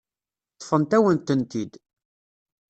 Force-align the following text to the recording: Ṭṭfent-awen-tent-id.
Ṭṭfent-awen-tent-id. 0.53 1.71